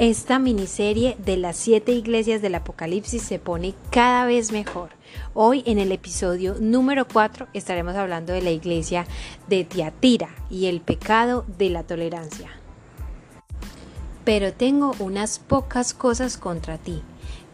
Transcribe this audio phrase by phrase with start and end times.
[0.00, 4.88] Esta miniserie de las siete iglesias del Apocalipsis se pone cada vez mejor.
[5.34, 9.06] Hoy en el episodio número 4 estaremos hablando de la iglesia
[9.46, 12.48] de Tiatira y el pecado de la tolerancia.
[14.24, 17.02] Pero tengo unas pocas cosas contra ti,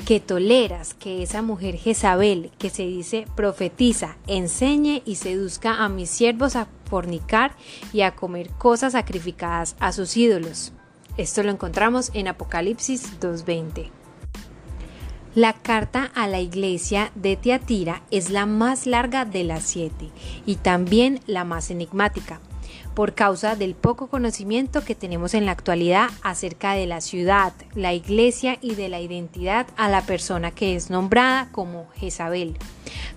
[0.07, 6.11] que toleras que esa mujer Jezabel, que se dice profetiza, enseñe y seduzca a mis
[6.11, 7.57] siervos a fornicar
[7.93, 10.73] y a comer cosas sacrificadas a sus ídolos
[11.17, 13.91] esto lo encontramos en Apocalipsis 2.20.
[15.35, 20.11] La carta a la iglesia de Tiatira es la más larga de las siete
[20.47, 22.41] y también la más enigmática
[22.95, 27.93] por causa del poco conocimiento que tenemos en la actualidad acerca de la ciudad, la
[27.93, 32.57] iglesia y de la identidad a la persona que es nombrada como Jezabel.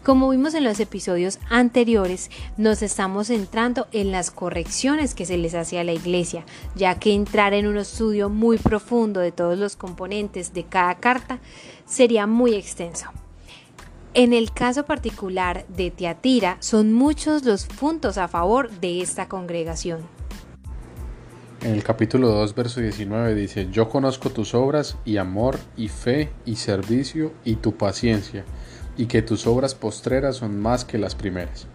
[0.04, 5.54] Como vimos en los episodios anteriores, nos estamos centrando en las correcciones que se les
[5.54, 9.76] hace a la iglesia, ya que entrar en un estudio muy profundo de todos los
[9.76, 11.40] componentes de cada carta
[11.86, 13.08] sería muy extenso.
[14.14, 20.00] En el caso particular de Teatira, son muchos los puntos a favor de esta congregación.
[21.62, 26.32] En el capítulo 2, verso 19 dice, Yo conozco tus obras y amor y fe
[26.46, 28.46] y servicio y tu paciencia,
[29.00, 31.68] y que tus obras postreras son más que las primeras.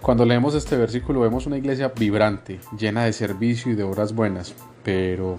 [0.00, 4.54] Cuando leemos este versículo vemos una iglesia vibrante, llena de servicio y de obras buenas,
[4.84, 5.38] pero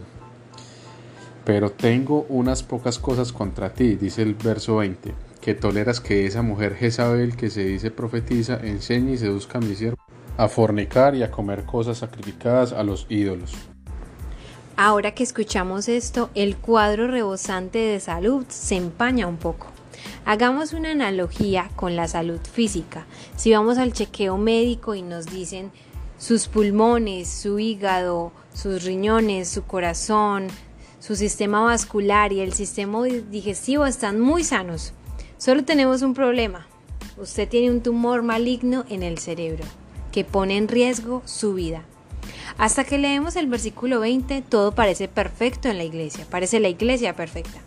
[1.46, 6.42] pero tengo unas pocas cosas contra ti, dice el verso 20 que toleras que esa
[6.42, 9.98] mujer Jezabel que se dice profetiza enseñe y seduzca a mi siervo
[10.38, 13.54] a fornicar y a comer cosas sacrificadas a los ídolos.
[14.76, 19.71] Ahora que escuchamos esto, el cuadro rebosante de salud se empaña un poco.
[20.26, 23.06] Hagamos una analogía con la salud física.
[23.36, 25.72] Si vamos al chequeo médico y nos dicen
[26.18, 30.48] sus pulmones, su hígado, sus riñones, su corazón,
[31.00, 34.94] su sistema vascular y el sistema digestivo están muy sanos,
[35.42, 36.68] Solo tenemos un problema.
[37.18, 39.64] Usted tiene un tumor maligno en el cerebro
[40.12, 41.82] que pone en riesgo su vida.
[42.60, 47.16] Hasta que leemos el versículo 20, todo parece perfecto en la iglesia, parece la iglesia
[47.16, 47.60] perfecta.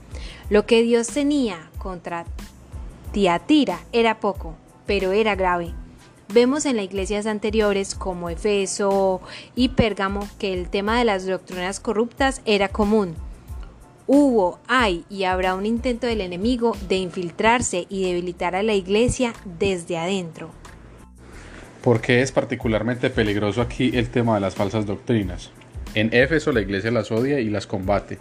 [0.51, 2.25] Lo que Dios tenía contra
[3.13, 4.55] Tiatira era poco,
[4.87, 5.73] pero era grave.
[6.33, 9.21] Vemos en las iglesias anteriores como Efeso
[9.55, 13.15] y Pérgamo que el tema de las doctrinas corruptas era común,
[14.07, 19.33] Hubo, hay y habrá un intento del enemigo de infiltrarse y debilitar a la iglesia
[19.59, 20.51] desde adentro.
[21.83, 25.51] ¿Por qué es particularmente peligroso aquí el tema de las falsas doctrinas?
[25.95, 28.19] En Éfeso la iglesia las odia y las combate,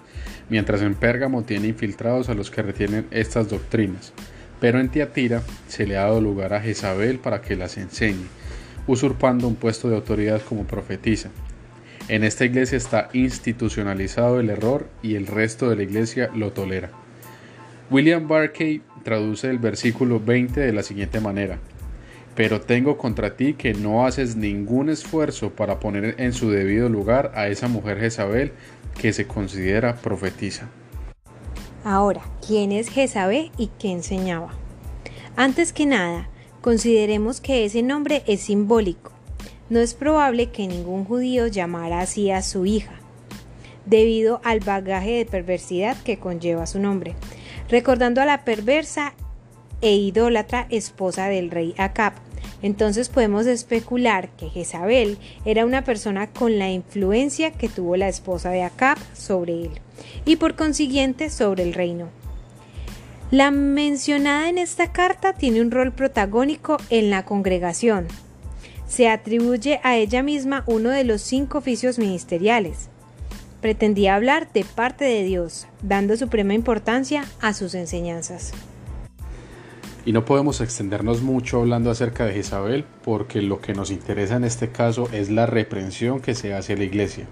[0.50, 4.14] mientras en Pérgamo tiene infiltrados a los que retienen estas doctrinas.
[4.62, 8.28] Pero en Tiatira se le ha dado lugar a Jezabel para que las enseñe,
[8.86, 11.30] usurpando un puesto de autoridad como profetisa.
[12.10, 16.92] En esta iglesia está institucionalizado el error y el resto de la iglesia lo tolera.
[17.90, 21.60] William Barkey traduce el versículo 20 de la siguiente manera.
[22.36, 27.32] Pero tengo contra ti que no haces ningún esfuerzo para poner en su debido lugar
[27.36, 28.54] a esa mujer Jezabel
[29.00, 30.68] que se considera profetiza.
[31.84, 34.50] Ahora, ¿quién es Jezabel y qué enseñaba?
[35.36, 36.30] Antes que nada,
[36.62, 39.14] consideremos que ese nombre es simbólico
[39.70, 42.94] no es probable que ningún judío llamara así a su hija,
[43.86, 47.16] debido al bagaje de perversidad que conlleva su nombre,
[47.70, 49.16] recordando a la perversa
[49.84, 52.14] e idólatra esposa del rey Acab.
[52.64, 58.50] Entonces podemos especular que Jezabel era una persona con la influencia que tuvo la esposa
[58.50, 59.72] de Acab sobre él
[60.26, 62.10] y por consiguiente sobre el reino.
[63.30, 68.08] La mencionada en esta carta tiene un rol protagónico en la congregación,
[68.94, 72.90] se atribuye a ella misma uno de los cinco oficios ministeriales.
[73.60, 78.54] Pretendía hablar de parte de Dios, dando suprema importancia a sus enseñanzas.
[80.06, 84.44] Y no podemos extendernos mucho hablando acerca de Jezabel, porque lo que nos interesa en
[84.44, 87.25] este caso es la reprensión que se hace a la iglesia.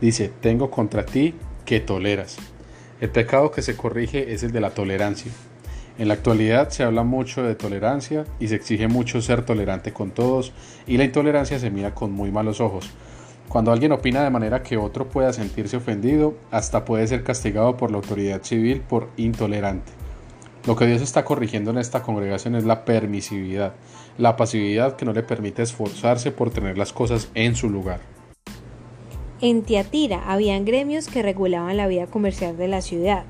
[0.00, 1.34] Dice, tengo contra ti
[1.64, 2.36] que toleras.
[3.00, 5.32] El pecado que se corrige es el de la tolerancia.
[5.98, 10.10] En la actualidad se habla mucho de tolerancia y se exige mucho ser tolerante con
[10.10, 10.52] todos
[10.86, 12.90] y la intolerancia se mira con muy malos ojos.
[13.48, 17.90] Cuando alguien opina de manera que otro pueda sentirse ofendido, hasta puede ser castigado por
[17.90, 20.03] la autoridad civil por intolerante.
[20.66, 23.74] Lo que Dios está corrigiendo en esta congregación es la permisividad,
[24.16, 28.00] la pasividad que no le permite esforzarse por tener las cosas en su lugar.
[29.40, 33.24] En Tiatira habían gremios que regulaban la vida comercial de la ciudad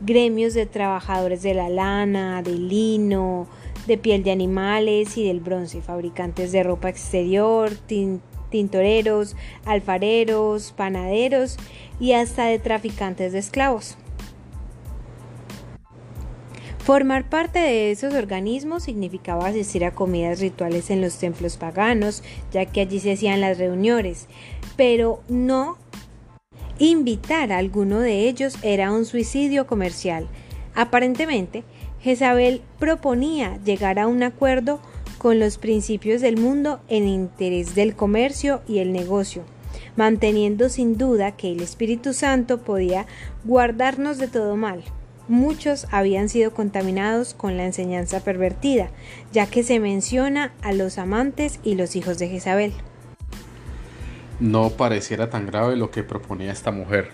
[0.00, 3.46] gremios de trabajadores de la lana, del lino,
[3.86, 7.70] de piel de animales y del bronce, fabricantes de ropa exterior,
[8.50, 11.56] tintoreros, alfareros, panaderos
[11.98, 13.96] y hasta de traficantes de esclavos.
[16.84, 22.22] Formar parte de esos organismos significaba asistir a comidas rituales en los templos paganos,
[22.52, 24.26] ya que allí se hacían las reuniones,
[24.76, 25.76] pero no
[26.78, 30.26] invitar a alguno de ellos era un suicidio comercial.
[30.74, 31.64] Aparentemente,
[32.00, 34.80] Jezabel proponía llegar a un acuerdo
[35.18, 39.44] con los principios del mundo en interés del comercio y el negocio,
[39.96, 43.06] manteniendo sin duda que el Espíritu Santo podía
[43.44, 44.82] guardarnos de todo mal.
[45.30, 48.90] Muchos habían sido contaminados con la enseñanza pervertida,
[49.30, 52.72] ya que se menciona a los amantes y los hijos de Jezabel.
[54.40, 57.10] No pareciera tan grave lo que proponía esta mujer.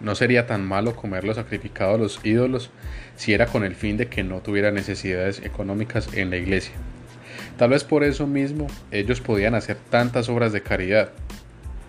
[0.00, 2.72] No sería tan malo comer lo sacrificado a los ídolos
[3.14, 6.74] si era con el fin de que no tuviera necesidades económicas en la iglesia.
[7.58, 11.12] Tal vez por eso mismo ellos podían hacer tantas obras de caridad,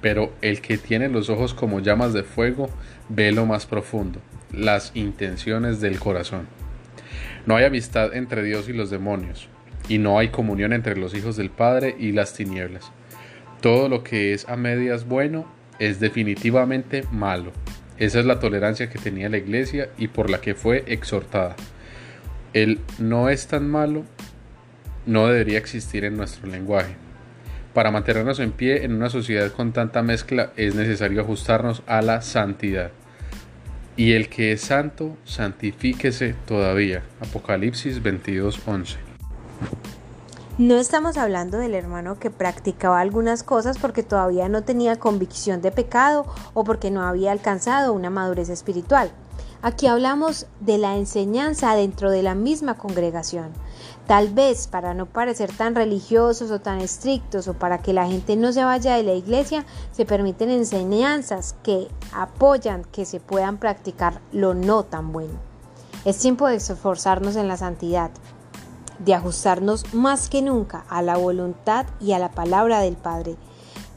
[0.02, 2.70] pero el que tiene los ojos como llamas de fuego
[3.10, 4.20] ve lo más profundo,
[4.54, 6.48] las intenciones del corazón.
[7.46, 9.50] No hay amistad entre Dios y los demonios,
[9.90, 12.92] y no hay comunión entre los hijos del Padre y las tinieblas.
[13.62, 15.46] Todo lo que es a medias bueno
[15.80, 17.52] es definitivamente malo.
[17.98, 21.56] Esa es la tolerancia que tenía la iglesia y por la que fue exhortada.
[22.54, 24.06] El no es tan malo
[25.06, 26.96] no debería existir en nuestro lenguaje.
[27.74, 32.22] Para mantenernos en pie en una sociedad con tanta mezcla es necesario ajustarnos a la
[32.22, 32.92] santidad.
[33.96, 37.04] Y el que es santo, santifíquese todavía.
[37.22, 38.98] Apocalipsis 22:11.
[40.58, 45.72] No estamos hablando del hermano que practicaba algunas cosas porque todavía no tenía convicción de
[45.72, 49.12] pecado o porque no había alcanzado una madurez espiritual.
[49.66, 53.54] Aquí hablamos de la enseñanza dentro de la misma congregación.
[54.08, 58.36] Tal vez para no parecer tan religiosos o tan estrictos o para que la gente
[58.36, 64.20] no se vaya de la iglesia, se permiten enseñanzas que apoyan que se puedan practicar
[64.34, 65.40] lo no tan bueno.
[66.04, 68.12] Es tiempo de esforzarnos en la santidad,
[69.00, 73.38] de ajustarnos más que nunca a la voluntad y a la palabra del Padre,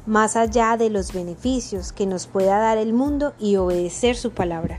[0.06, 4.78] más allá de los beneficios que nos pueda dar el mundo y obedecer su palabra.